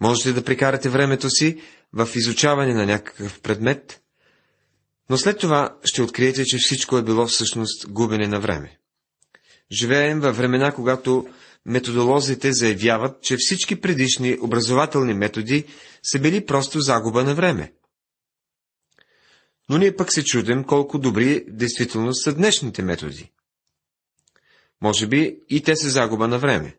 Можете 0.00 0.32
да 0.32 0.44
прекарате 0.44 0.88
времето 0.88 1.30
си 1.30 1.60
в 1.92 2.08
изучаване 2.14 2.74
на 2.74 2.86
някакъв 2.86 3.40
предмет, 3.40 4.00
но 5.10 5.18
след 5.18 5.38
това 5.38 5.76
ще 5.84 6.02
откриете, 6.02 6.44
че 6.44 6.58
всичко 6.58 6.98
е 6.98 7.02
било 7.02 7.26
всъщност 7.26 7.88
губене 7.88 8.28
на 8.28 8.40
време. 8.40 8.78
Живеем 9.72 10.20
във 10.20 10.36
времена, 10.36 10.72
когато 10.72 11.26
методолозите 11.66 12.52
заявяват, 12.52 13.22
че 13.22 13.36
всички 13.38 13.80
предишни 13.80 14.38
образователни 14.40 15.14
методи 15.14 15.64
са 16.02 16.18
били 16.18 16.46
просто 16.46 16.80
загуба 16.80 17.24
на 17.24 17.34
време. 17.34 17.72
Но 19.68 19.78
ние 19.78 19.96
пък 19.96 20.12
се 20.12 20.24
чудим 20.24 20.64
колко 20.64 20.98
добри 20.98 21.44
действително 21.48 22.14
са 22.14 22.34
днешните 22.34 22.82
методи. 22.82 23.32
Може 24.82 25.06
би 25.06 25.38
и 25.48 25.62
те 25.62 25.76
са 25.76 25.90
загуба 25.90 26.28
на 26.28 26.38
време. 26.38 26.76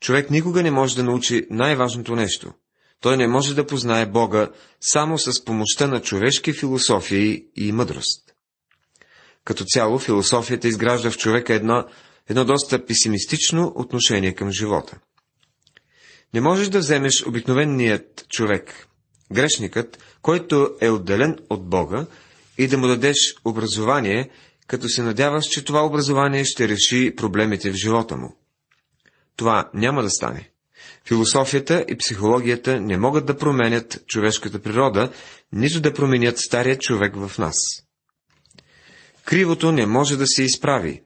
Човек 0.00 0.30
никога 0.30 0.62
не 0.62 0.70
може 0.70 0.96
да 0.96 1.04
научи 1.04 1.46
най-важното 1.50 2.16
нещо. 2.16 2.52
Той 3.00 3.16
не 3.16 3.28
може 3.28 3.54
да 3.54 3.66
познае 3.66 4.06
Бога 4.06 4.48
само 4.80 5.18
с 5.18 5.44
помощта 5.44 5.86
на 5.86 6.02
човешки 6.02 6.52
философии 6.52 7.46
и 7.56 7.72
мъдрост. 7.72 8.29
Като 9.50 9.64
цяло, 9.64 9.98
философията 9.98 10.68
изгражда 10.68 11.10
в 11.10 11.16
човека 11.16 11.54
едно, 11.54 11.84
едно 12.28 12.44
доста 12.44 12.86
песимистично 12.86 13.72
отношение 13.76 14.34
към 14.34 14.52
живота. 14.52 14.98
Не 16.34 16.40
можеш 16.40 16.68
да 16.68 16.78
вземеш 16.78 17.26
обикновеният 17.26 18.26
човек, 18.28 18.88
грешникът, 19.32 19.98
който 20.22 20.70
е 20.80 20.90
отделен 20.90 21.38
от 21.50 21.68
Бога, 21.68 22.06
и 22.58 22.68
да 22.68 22.78
му 22.78 22.86
дадеш 22.86 23.16
образование, 23.44 24.30
като 24.66 24.88
се 24.88 25.02
надяваш, 25.02 25.44
че 25.44 25.64
това 25.64 25.86
образование 25.86 26.44
ще 26.44 26.68
реши 26.68 27.14
проблемите 27.16 27.70
в 27.70 27.74
живота 27.74 28.16
му. 28.16 28.36
Това 29.36 29.70
няма 29.74 30.02
да 30.02 30.10
стане. 30.10 30.50
Философията 31.08 31.84
и 31.88 31.96
психологията 31.96 32.80
не 32.80 32.96
могат 32.96 33.26
да 33.26 33.36
променят 33.36 34.02
човешката 34.06 34.58
природа, 34.58 35.12
нито 35.52 35.80
да 35.80 35.94
променят 35.94 36.38
стария 36.38 36.78
човек 36.78 37.16
в 37.16 37.38
нас. 37.38 37.56
Кривото 39.24 39.72
не 39.72 39.86
може 39.86 40.16
да 40.16 40.26
се 40.26 40.42
изправи, 40.42 41.02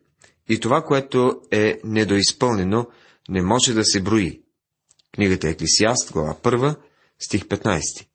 и 0.49 0.61
това, 0.61 0.83
което 0.83 1.41
е 1.51 1.81
недоизпълнено, 1.85 2.87
не 3.29 3.43
може 3.43 3.75
да 3.75 3.85
се 3.85 4.01
брои. 4.01 4.43
Книгата 5.15 5.49
Еклисиаст, 5.49 6.13
глава 6.13 6.35
1, 6.43 6.77
стих 7.19 7.45
15. 7.45 8.07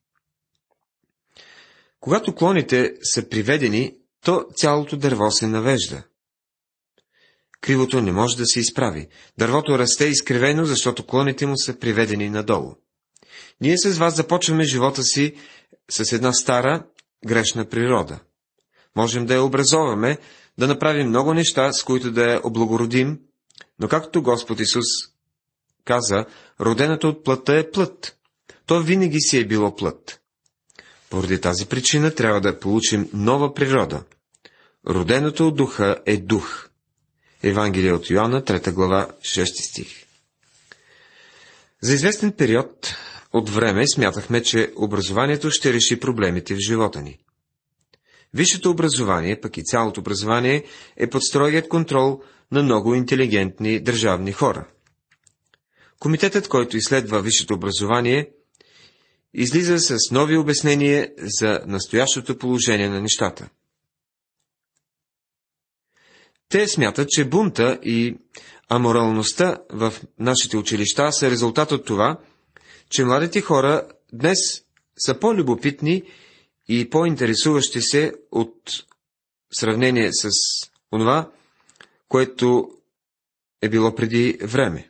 Когато 2.00 2.36
клоните 2.36 2.94
са 3.04 3.30
приведени, 3.30 3.96
то 4.22 4.46
цялото 4.56 4.98
дърво 4.98 5.32
се 5.32 5.48
навежда. 5.48 6.04
Кривото 7.62 8.02
не 8.02 8.12
може 8.12 8.38
да 8.38 8.46
се 8.46 8.60
изправи. 8.60 9.08
Дървото 9.38 9.80
расте 9.80 10.06
изкривено, 10.06 10.66
защото 10.66 11.06
клоните 11.06 11.46
му 11.46 11.58
са 11.58 11.80
приведени 11.80 12.30
надолу. 12.30 12.76
Ние 13.62 13.78
с 13.78 13.98
вас 13.98 14.16
започваме 14.16 14.64
живота 14.64 15.04
си 15.04 15.36
с 15.90 16.12
една 16.12 16.34
стара, 16.34 16.86
грешна 17.26 17.70
природа. 17.70 18.20
Можем 18.96 19.26
да 19.26 19.34
я 19.34 19.44
образоваме, 19.44 20.18
да 20.58 20.68
направим 20.68 21.08
много 21.08 21.34
неща, 21.34 21.74
с 21.74 21.84
които 21.84 22.12
да 22.12 22.32
я 22.32 22.42
облагородим, 22.44 23.20
но 23.80 23.88
както 23.88 24.24
Господ 24.24 24.60
Исус 24.60 24.86
каза, 25.86 26.26
родената 26.60 27.08
от 27.08 27.24
плътта 27.24 27.58
е 27.58 27.72
плът. 27.72 28.18
То 28.66 28.80
винаги 28.82 29.20
си 29.20 29.38
е 29.38 29.46
било 29.46 29.76
плът. 29.76 30.22
Поради 31.10 31.42
тази 31.42 31.66
причина 31.66 32.16
трябва 32.16 32.42
да 32.42 32.60
получим 32.60 33.10
нова 33.14 33.54
природа. 33.54 34.04
Роденото 34.88 35.48
от 35.48 35.56
духа 35.56 35.98
е 36.06 36.18
дух. 36.18 36.70
Евангелие 37.44 37.94
от 37.94 38.10
Йоанна, 38.10 38.42
3 38.42 38.72
глава, 38.72 39.08
6 39.22 39.70
стих. 39.70 40.06
За 41.82 41.94
известен 41.94 42.32
период 42.32 42.96
от 43.34 43.50
време 43.50 43.88
смятахме, 43.88 44.44
че 44.44 44.74
образованието 44.76 45.52
ще 45.52 45.74
реши 45.74 46.00
проблемите 46.00 46.56
в 46.56 46.60
живота 46.68 47.02
ни. 47.02 47.20
Висшето 48.34 48.70
образование, 48.70 49.42
пък 49.42 49.58
и 49.58 49.64
цялото 49.64 50.00
образование, 50.00 50.64
е 50.98 51.10
под 51.10 51.24
строгият 51.24 51.68
контрол 51.68 52.22
на 52.52 52.64
много 52.64 52.96
интелигентни 52.96 53.80
държавни 53.80 54.32
хора. 54.32 54.68
Комитетът, 56.00 56.48
който 56.48 56.78
изследва 56.78 57.20
висшето 57.20 57.54
образование, 57.54 58.30
излиза 59.34 59.80
с 59.80 59.98
нови 60.12 60.38
обяснения 60.38 61.12
за 61.18 61.62
настоящото 61.68 62.38
положение 62.38 62.90
на 62.90 63.02
нещата. 63.02 63.50
Те 66.50 66.68
смятат, 66.68 67.10
че 67.10 67.26
бунта 67.26 67.80
и 67.84 68.18
аморалността 68.70 69.58
в 69.72 69.94
нашите 70.20 70.58
училища 70.58 71.12
са 71.12 71.32
резултат 71.32 71.72
от 71.72 71.86
това, 71.86 72.20
че 72.90 73.06
младите 73.06 73.42
хора 73.42 73.88
днес 74.14 74.38
са 74.98 75.20
по-любопитни 75.20 76.04
и 76.70 76.90
по-интересуващи 76.90 77.82
се 77.82 78.14
от 78.32 78.54
сравнение 79.54 80.10
с 80.14 80.30
това, 80.92 81.32
което 82.08 82.70
е 83.62 83.70
било 83.70 83.96
преди 83.96 84.38
време. 84.42 84.90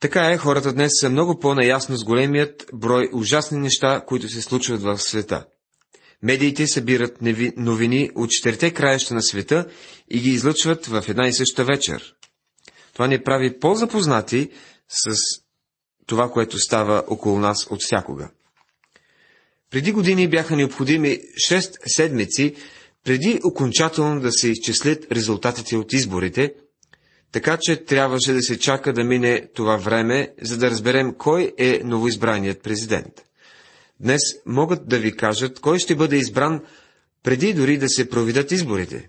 Така 0.00 0.30
е, 0.30 0.38
хората 0.38 0.72
днес 0.72 0.92
са 1.00 1.10
много 1.10 1.38
по-наясно 1.38 1.96
с 1.96 2.04
големият 2.04 2.66
брой 2.74 3.10
ужасни 3.12 3.58
неща, 3.58 4.04
които 4.06 4.28
се 4.28 4.42
случват 4.42 4.82
в 4.82 4.98
света. 4.98 5.46
Медиите 6.22 6.66
събират 6.66 7.18
новини 7.56 8.10
от 8.14 8.30
четирите 8.30 8.74
краища 8.74 9.14
на 9.14 9.22
света 9.22 9.66
и 10.10 10.20
ги 10.20 10.30
излъчват 10.30 10.86
в 10.86 11.04
една 11.08 11.28
и 11.28 11.32
съща 11.32 11.64
вечер. 11.64 12.14
Това 12.92 13.06
ни 13.06 13.22
прави 13.22 13.58
по-запознати 13.58 14.50
с 14.88 15.16
това, 16.06 16.30
което 16.30 16.58
става 16.58 17.04
около 17.08 17.38
нас 17.38 17.66
от 17.70 17.82
всякога. 17.82 18.30
Преди 19.70 19.92
години 19.92 20.28
бяха 20.28 20.56
необходими 20.56 21.18
6 21.50 21.78
седмици, 21.86 22.54
преди 23.04 23.40
окончателно 23.44 24.20
да 24.20 24.32
се 24.32 24.48
изчислят 24.48 25.12
резултатите 25.12 25.76
от 25.76 25.92
изборите, 25.92 26.54
така 27.32 27.58
че 27.60 27.84
трябваше 27.84 28.32
да 28.32 28.42
се 28.42 28.58
чака 28.58 28.92
да 28.92 29.04
мине 29.04 29.48
това 29.54 29.76
време, 29.76 30.32
за 30.42 30.56
да 30.56 30.70
разберем 30.70 31.14
кой 31.14 31.52
е 31.58 31.80
новоизбраният 31.84 32.62
президент. 32.62 33.12
Днес 34.00 34.20
могат 34.46 34.88
да 34.88 34.98
ви 34.98 35.16
кажат 35.16 35.60
кой 35.60 35.78
ще 35.78 35.94
бъде 35.94 36.16
избран 36.16 36.60
преди 37.22 37.54
дори 37.54 37.78
да 37.78 37.88
се 37.88 38.08
проведат 38.08 38.52
изборите. 38.52 39.08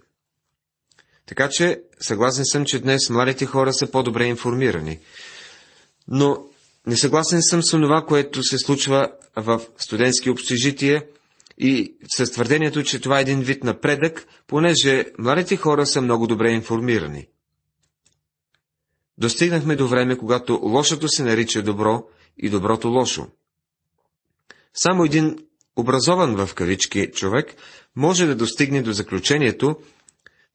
Така 1.26 1.50
че, 1.50 1.82
съгласен 2.00 2.46
съм, 2.46 2.66
че 2.66 2.80
днес 2.80 3.10
младите 3.10 3.46
хора 3.46 3.74
са 3.74 3.92
по-добре 3.92 4.26
информирани. 4.26 5.00
Но 6.08 6.46
несъгласен 6.88 7.42
съм 7.42 7.64
с 7.64 7.72
това, 7.72 8.06
което 8.08 8.44
се 8.44 8.58
случва 8.58 9.12
в 9.42 9.62
студентски 9.78 10.30
общежития 10.30 11.06
и 11.58 11.96
с 12.18 12.32
твърдението, 12.32 12.84
че 12.84 13.00
това 13.00 13.18
е 13.20 13.22
един 13.22 13.42
вид 13.42 13.64
напредък, 13.64 14.28
понеже 14.48 15.06
младите 15.20 15.56
хора 15.56 15.86
са 15.86 16.02
много 16.02 16.28
добре 16.28 16.52
информирани. 16.52 17.28
Достигнахме 19.18 19.76
до 19.76 19.88
време, 19.88 20.18
когато 20.18 20.60
лошото 20.64 21.08
се 21.08 21.24
нарича 21.24 21.62
добро 21.62 22.04
и 22.38 22.50
доброто 22.50 22.88
лошо. 22.88 23.28
Само 24.74 25.04
един 25.04 25.38
образован 25.76 26.46
в 26.46 26.56
кавички 26.56 27.12
човек 27.12 27.56
може 27.96 28.26
да 28.26 28.36
достигне 28.36 28.82
до 28.82 28.92
заключението, 28.92 29.76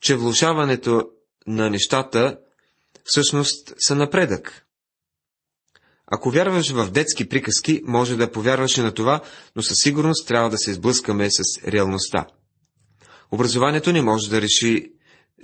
че 0.00 0.16
влушаването 0.16 1.08
на 1.46 1.70
нещата 1.70 2.38
всъщност 3.04 3.74
са 3.78 3.94
напредък. 3.94 4.63
Ако 6.14 6.30
вярваш 6.30 6.70
в 6.70 6.90
детски 6.90 7.28
приказки, 7.28 7.82
може 7.84 8.16
да 8.16 8.32
повярваш 8.32 8.76
на 8.76 8.92
това, 8.94 9.20
но 9.56 9.62
със 9.62 9.76
сигурност 9.82 10.28
трябва 10.28 10.50
да 10.50 10.58
се 10.58 10.70
изблъскаме 10.70 11.28
с 11.30 11.66
реалността. 11.66 12.26
Образованието 13.32 13.92
не 13.92 14.02
може 14.02 14.30
да 14.30 14.40
реши 14.40 14.92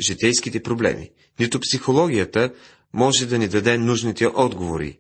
житейските 0.07 0.63
проблеми. 0.63 1.11
Нито 1.41 1.61
психологията 1.61 2.51
може 2.93 3.27
да 3.27 3.39
ни 3.39 3.49
даде 3.49 3.79
нужните 3.79 4.27
отговори. 4.27 4.99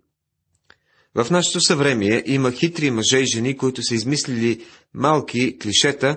В 1.15 1.31
нашето 1.31 1.61
съвремие 1.61 2.23
има 2.27 2.53
хитри 2.53 2.91
мъже 2.91 3.19
и 3.19 3.27
жени, 3.27 3.57
които 3.57 3.83
са 3.83 3.95
измислили 3.95 4.65
малки 4.95 5.59
клишета, 5.59 6.17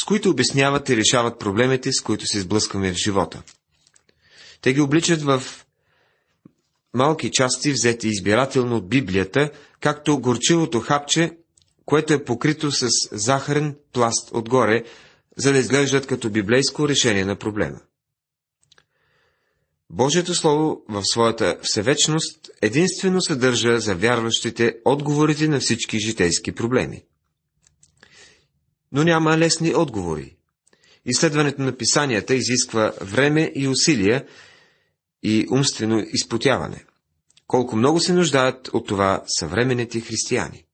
с 0.00 0.04
които 0.04 0.30
обясняват 0.30 0.88
и 0.88 0.96
решават 0.96 1.38
проблемите, 1.38 1.92
с 1.92 2.00
които 2.00 2.26
се 2.26 2.40
сблъскваме 2.40 2.92
в 2.92 2.96
живота. 2.96 3.42
Те 4.60 4.72
ги 4.72 4.80
обличат 4.80 5.22
в 5.22 5.42
малки 6.98 7.30
части, 7.30 7.72
взети 7.72 8.08
избирателно 8.08 8.76
от 8.76 8.88
Библията, 8.88 9.50
както 9.80 10.20
горчивото 10.20 10.80
хапче, 10.80 11.30
което 11.84 12.12
е 12.14 12.24
покрито 12.24 12.70
с 12.70 12.88
захарен 13.12 13.76
пласт 13.92 14.30
отгоре, 14.32 14.84
за 15.36 15.52
да 15.52 15.58
изглеждат 15.58 16.06
като 16.06 16.30
библейско 16.30 16.88
решение 16.88 17.24
на 17.24 17.36
проблема. 17.36 17.80
Божието 19.90 20.34
Слово 20.34 20.82
в 20.88 21.02
своята 21.04 21.58
всевечност 21.62 22.50
единствено 22.62 23.20
съдържа 23.20 23.80
за 23.80 23.94
вярващите 23.94 24.76
отговорите 24.84 25.48
на 25.48 25.60
всички 25.60 25.98
житейски 25.98 26.52
проблеми. 26.52 27.02
Но 28.92 29.04
няма 29.04 29.38
лесни 29.38 29.74
отговори. 29.74 30.36
Изследването 31.06 31.62
на 31.62 31.76
писанията 31.76 32.34
изисква 32.34 32.92
време 33.00 33.52
и 33.54 33.68
усилия 33.68 34.24
и 35.22 35.46
умствено 35.50 36.04
изпотяване. 36.12 36.84
Колко 37.48 37.76
много 37.76 38.00
се 38.00 38.12
нуждаят 38.12 38.68
от 38.68 38.86
това 38.86 39.22
съвременните 39.26 40.00
християни. 40.00 40.64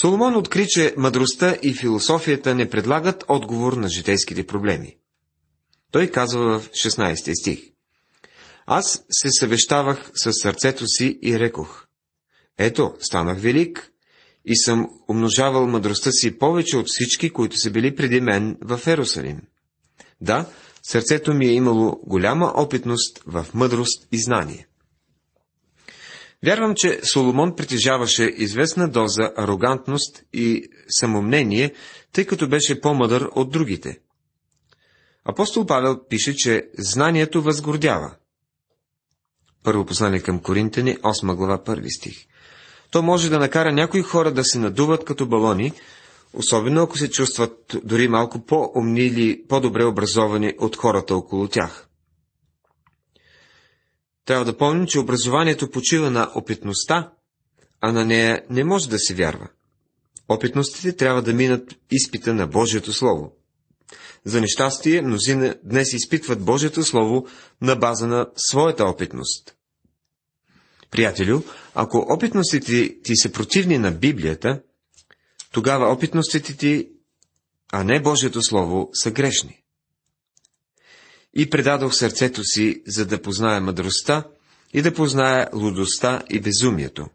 Соломон 0.00 0.36
откри, 0.36 0.66
че 0.68 0.94
мъдростта 0.96 1.56
и 1.62 1.74
философията 1.74 2.54
не 2.54 2.70
предлагат 2.70 3.24
отговор 3.28 3.72
на 3.72 3.88
житейските 3.88 4.46
проблеми. 4.46 4.96
Той 5.90 6.06
казва 6.06 6.58
в 6.58 6.70
16 6.70 7.40
стих. 7.40 7.60
Аз 8.66 9.04
се 9.10 9.28
съвещавах 9.30 10.10
с 10.14 10.32
сърцето 10.32 10.86
си 10.86 11.18
и 11.22 11.38
рекох. 11.38 11.86
Ето, 12.58 12.94
станах 13.00 13.40
велик 13.40 13.90
и 14.44 14.56
съм 14.56 14.86
умножавал 15.08 15.66
мъдростта 15.66 16.10
си 16.10 16.38
повече 16.38 16.76
от 16.76 16.86
всички, 16.88 17.30
които 17.30 17.56
са 17.56 17.70
били 17.70 17.96
преди 17.96 18.20
мен 18.20 18.56
в 18.60 18.80
Ерусалим. 18.86 19.40
Да, 20.20 20.46
сърцето 20.82 21.34
ми 21.34 21.46
е 21.46 21.52
имало 21.52 22.00
голяма 22.06 22.52
опитност 22.56 23.22
в 23.26 23.46
мъдрост 23.54 24.08
и 24.12 24.22
знание. 24.22 24.66
Вярвам, 26.44 26.74
че 26.76 27.00
Соломон 27.12 27.56
притежаваше 27.56 28.24
известна 28.36 28.88
доза 28.88 29.32
арогантност 29.36 30.22
и 30.32 30.68
самомнение, 30.88 31.72
тъй 32.12 32.24
като 32.24 32.48
беше 32.48 32.80
по-мъдър 32.80 33.28
от 33.34 33.50
другите. 33.50 33.98
Апостол 35.24 35.66
Павел 35.66 36.00
пише, 36.08 36.36
че 36.36 36.68
знанието 36.78 37.42
възгордява. 37.42 38.14
Първо 39.62 39.86
послание 39.86 40.20
към 40.20 40.38
Коринтени, 40.38 40.96
8 40.96 41.34
глава, 41.34 41.58
1 41.58 41.96
стих. 41.98 42.26
То 42.90 43.02
може 43.02 43.30
да 43.30 43.38
накара 43.38 43.72
някои 43.72 44.02
хора 44.02 44.32
да 44.32 44.44
се 44.44 44.58
надуват 44.58 45.04
като 45.04 45.26
балони, 45.26 45.72
особено 46.32 46.82
ако 46.82 46.98
се 46.98 47.10
чувстват 47.10 47.76
дори 47.84 48.08
малко 48.08 48.46
по-умни 48.46 49.00
или 49.00 49.44
по-добре 49.48 49.84
образовани 49.84 50.54
от 50.58 50.76
хората 50.76 51.16
около 51.16 51.48
тях. 51.48 51.88
Трябва 54.24 54.44
да 54.44 54.56
помним, 54.56 54.86
че 54.86 54.98
образованието 54.98 55.70
почива 55.70 56.10
на 56.10 56.30
опитността, 56.34 57.12
а 57.80 57.92
на 57.92 58.04
нея 58.04 58.42
не 58.50 58.64
може 58.64 58.88
да 58.88 58.98
се 58.98 59.14
вярва. 59.14 59.48
Опитностите 60.28 60.96
трябва 60.96 61.22
да 61.22 61.32
минат 61.32 61.74
изпита 61.90 62.34
на 62.34 62.46
Божието 62.46 62.92
Слово. 62.92 63.32
За 64.24 64.40
нещастие, 64.40 65.02
мнозина 65.02 65.56
днес 65.64 65.92
изпитват 65.92 66.44
Божието 66.44 66.84
Слово 66.84 67.26
на 67.60 67.76
база 67.76 68.06
на 68.06 68.26
своята 68.36 68.84
опитност. 68.84 69.54
Приятелю, 70.90 71.42
ако 71.74 72.06
опитностите 72.08 73.02
ти 73.02 73.16
са 73.16 73.32
противни 73.32 73.78
на 73.78 73.90
Библията, 73.90 74.62
тогава 75.52 75.92
опитностите 75.92 76.56
ти, 76.56 76.88
а 77.72 77.84
не 77.84 78.02
Божието 78.02 78.42
Слово, 78.42 78.90
са 78.92 79.10
грешни. 79.10 79.63
И 81.34 81.50
предадох 81.50 81.94
сърцето 81.94 82.44
си, 82.44 82.82
за 82.86 83.06
да 83.06 83.22
позная 83.22 83.60
мъдростта 83.60 84.24
и 84.74 84.82
да 84.82 84.94
позная 84.94 85.48
лудостта 85.54 86.22
и 86.30 86.40
безумието. 86.40 87.06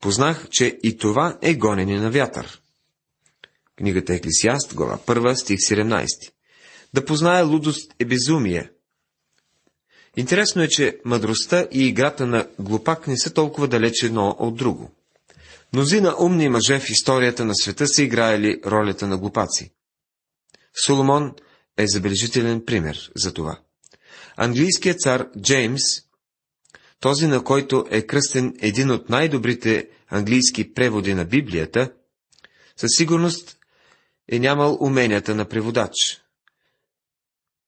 Познах, 0.00 0.48
че 0.50 0.78
и 0.82 0.96
това 0.96 1.38
е 1.42 1.54
гонене 1.54 2.00
на 2.00 2.10
вятър. 2.10 2.60
Книгата 3.76 4.14
Еклисиаст, 4.14 4.74
глава 4.74 4.98
1, 5.06 5.34
стих 5.34 5.58
17. 5.58 6.06
Да 6.94 7.04
познае 7.04 7.42
лудост 7.42 7.94
е 7.98 8.04
безумие. 8.04 8.70
Интересно 10.16 10.62
е, 10.62 10.68
че 10.68 10.98
мъдростта 11.04 11.68
и 11.72 11.86
играта 11.86 12.26
на 12.26 12.46
глупак 12.58 13.06
не 13.06 13.18
са 13.18 13.34
толкова 13.34 13.68
далече 13.68 14.06
едно 14.06 14.36
от 14.38 14.56
друго. 14.56 14.90
Мнозина 15.72 16.14
умни 16.20 16.48
мъже 16.48 16.80
в 16.80 16.90
историята 16.90 17.44
на 17.44 17.54
света 17.54 17.86
са 17.88 18.02
играели 18.02 18.60
ролята 18.66 19.06
на 19.06 19.18
глупаци. 19.18 19.72
Соломон 20.86 21.34
е 21.82 21.88
забележителен 21.88 22.64
пример 22.64 23.10
за 23.16 23.34
това. 23.34 23.60
Английският 24.36 25.00
цар 25.00 25.28
Джеймс, 25.40 25.82
този 27.00 27.26
на 27.26 27.44
който 27.44 27.86
е 27.90 28.02
кръстен 28.02 28.54
един 28.60 28.90
от 28.90 29.08
най-добрите 29.08 29.88
английски 30.08 30.74
преводи 30.74 31.14
на 31.14 31.24
Библията, 31.24 31.92
със 32.76 32.88
сигурност 32.96 33.56
е 34.28 34.38
нямал 34.38 34.78
уменията 34.80 35.34
на 35.34 35.44
преводач. 35.44 35.92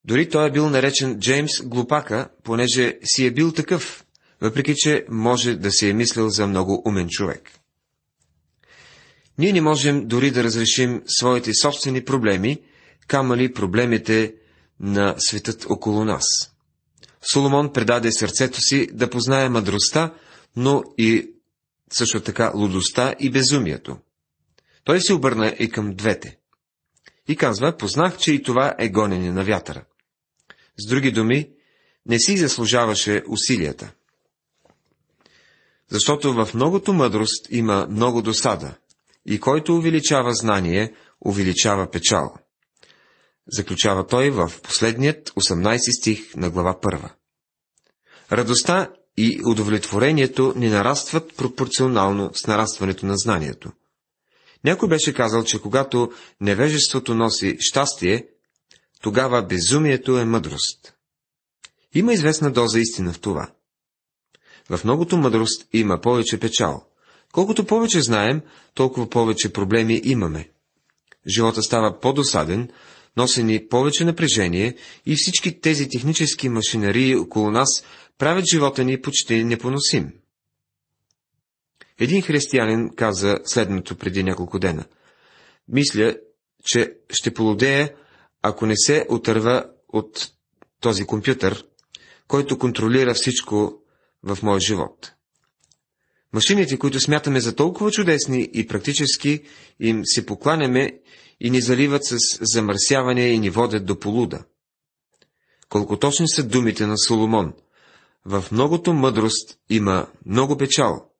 Дори 0.05 0.29
той 0.29 0.49
е 0.49 0.51
бил 0.51 0.71
наречен 0.71 1.21
Джеймс 1.21 1.63
Глупака, 1.63 2.29
понеже 2.43 2.99
си 3.05 3.27
е 3.27 3.31
бил 3.31 3.53
такъв, 3.53 4.05
въпреки 4.41 4.75
че 4.77 5.07
може 5.09 5.55
да 5.55 5.73
се 5.73 5.89
е 5.89 5.93
мислил 5.93 6.29
за 6.29 6.47
много 6.47 6.83
умен 6.85 7.09
човек. 7.09 7.51
Ние 9.39 9.53
не 9.53 9.61
можем 9.61 10.09
дори 10.09 10.31
да 10.31 10.45
разрешим 10.45 11.03
своите 11.07 11.55
собствени 11.55 12.05
проблеми, 12.05 12.63
камали 13.13 13.53
проблемите 13.53 14.35
на 14.81 15.15
светът 15.19 15.67
около 15.71 16.05
нас. 16.05 16.25
Соломон 17.33 17.73
предаде 17.73 18.13
сърцето 18.13 18.61
си 18.61 18.89
да 18.93 19.11
познае 19.11 19.49
мъдростта, 19.49 20.15
но 20.57 20.83
и 20.99 21.31
също 21.93 22.21
така 22.21 22.53
лудостта 22.55 23.15
и 23.19 23.31
безумието. 23.31 23.99
Той 24.85 25.01
се 25.01 25.13
обърна 25.13 25.49
и 25.59 25.71
към 25.71 25.95
двете. 25.95 26.39
И 27.29 27.37
казва, 27.37 27.77
познах, 27.77 28.19
че 28.19 28.33
и 28.33 28.43
това 28.43 28.75
е 28.79 28.89
гонене 28.89 29.33
на 29.33 29.45
вятъра. 29.45 29.85
С 30.79 30.89
други 30.89 31.13
думи, 31.13 31.51
не 32.07 32.19
си 32.19 32.37
заслужаваше 32.37 33.23
усилията. 33.29 33.93
Защото 35.91 36.33
в 36.33 36.55
многото 36.55 36.93
мъдрост 36.93 37.47
има 37.51 37.87
много 37.91 38.23
досада, 38.23 38.75
и 39.27 39.41
който 39.41 39.77
увеличава 39.77 40.35
знание, 40.35 40.95
увеличава 41.21 41.91
печал. 41.91 42.42
Заключава 43.47 44.07
той 44.07 44.31
в 44.31 44.53
последният 44.63 45.31
18 45.31 46.01
стих 46.01 46.37
на 46.37 46.51
глава 46.51 46.79
1. 46.83 47.11
Радостта 48.33 48.91
и 49.17 49.41
удовлетворението 49.47 50.55
ни 50.57 50.69
нарастват 50.69 51.37
пропорционално 51.37 52.31
с 52.35 52.47
нарастването 52.47 53.07
на 53.07 53.17
знанието. 53.17 53.73
Някой 54.65 54.89
беше 54.89 55.15
казал, 55.15 55.45
че 55.45 55.61
когато 55.63 56.13
невежеството 56.41 57.15
носи 57.15 57.57
щастие, 57.61 58.27
тогава 59.01 59.43
безумието 59.43 60.19
е 60.19 60.25
мъдрост. 60.25 60.95
Има 61.95 62.13
известна 62.13 62.53
доза 62.53 62.81
истина 62.81 63.13
в 63.13 63.21
това. 63.21 63.51
В 64.71 64.85
многото 64.85 65.17
мъдрост 65.17 65.69
има 65.73 66.01
повече 66.01 66.41
печал. 66.41 66.87
Колкото 67.33 67.67
повече 67.67 68.03
знаем, 68.03 68.43
толкова 68.75 69.11
повече 69.11 69.53
проблеми 69.53 70.01
имаме. 70.05 70.51
Живота 71.27 71.63
става 71.63 72.01
по-досаден, 72.01 72.69
носени 73.17 73.69
повече 73.69 74.05
напрежение 74.05 74.77
и 75.07 75.17
всички 75.17 75.61
тези 75.61 75.89
технически 75.89 76.49
машинарии 76.49 77.17
около 77.17 77.51
нас 77.51 77.85
правят 78.19 78.45
живота 78.53 78.85
ни 78.85 79.01
почти 79.01 79.45
непоносим. 79.45 80.13
Един 81.99 82.23
християнин 82.23 82.91
каза 82.97 83.39
следното 83.45 83.97
преди 83.97 84.23
няколко 84.23 84.59
дена. 84.59 84.85
Мисля, 85.69 86.17
че 86.65 86.93
ще 87.11 87.35
полудея, 87.35 87.95
ако 88.43 88.67
не 88.67 88.75
се 88.77 89.07
отърва 89.09 89.65
от 89.89 90.29
този 90.81 91.05
компютър, 91.05 91.65
който 92.29 92.59
контролира 92.59 93.15
всичко 93.15 93.83
в 94.23 94.39
моя 94.43 94.61
живот. 94.61 95.13
Машините, 96.33 96.79
които 96.79 97.01
смятаме 97.01 97.41
за 97.41 97.57
толкова 97.57 97.91
чудесни 97.91 98.49
и 98.53 98.67
практически, 98.67 99.43
им 99.81 100.03
се 100.05 100.27
покланяме 100.27 100.99
и 101.41 101.51
ни 101.51 101.61
заливат 101.61 102.05
с 102.05 102.17
замърсяване 102.41 103.29
и 103.29 103.39
ни 103.39 103.51
водят 103.51 103.87
до 103.87 103.99
полуда. 103.99 104.45
Колко 105.69 105.99
точни 105.99 106.29
са 106.29 106.43
думите 106.43 106.87
на 106.87 106.99
Соломон. 106.99 107.53
В 108.25 108.45
многото 108.53 108.93
мъдрост 108.93 109.59
има 109.71 110.07
много 110.27 110.59
печал, 110.59 111.11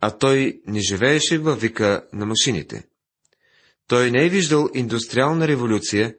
а 0.00 0.10
той 0.10 0.60
не 0.66 0.80
живееше 0.80 1.38
във 1.38 1.60
вика 1.60 2.04
на 2.12 2.26
машините. 2.26 2.84
Той 3.86 4.10
не 4.10 4.26
е 4.26 4.28
виждал 4.28 4.68
индустриална 4.74 5.48
революция, 5.48 6.14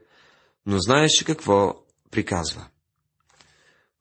но 0.65 0.79
знаеше 0.79 1.25
какво 1.25 1.75
приказва. 2.11 2.67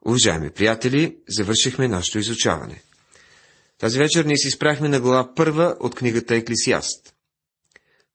Уважаеми 0.07 0.51
приятели, 0.51 1.17
завършихме 1.29 1.89
нашето 1.89 2.19
изучаване. 2.19 2.83
Тази 3.79 3.99
вечер 3.99 4.25
ние 4.25 4.37
си 4.37 4.51
спряхме 4.51 4.89
на 4.89 5.01
глава 5.01 5.35
първа 5.35 5.77
от 5.81 5.95
книгата 5.95 6.35
Еклисиаст. 6.35 7.15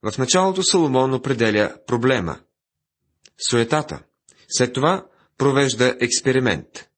В 0.02 0.18
началото 0.18 0.62
Соломон 0.62 1.14
определя 1.14 1.76
проблема– 1.86 2.40
суетата. 3.50 4.02
След 4.48 4.72
това 4.72 5.06
провежда 5.38 5.96
експеримент. 6.00 6.88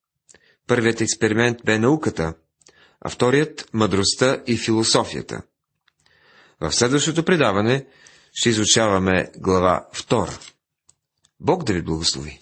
Първият 0.66 1.00
експеримент 1.00 1.58
бе 1.64 1.78
науката, 1.78 2.34
а 3.00 3.10
вторият– 3.10 3.68
мъдростта 3.72 4.42
и 4.46 4.56
философията. 4.56 5.42
В 6.60 6.72
следващото 6.72 7.24
предаване 7.24 7.86
ще 8.32 8.48
изучаваме 8.48 9.32
глава 9.36 9.88
втора. 9.92 10.38
Бог 11.40 11.64
да 11.64 11.72
ви 11.72 11.82
благослови! 11.82 12.41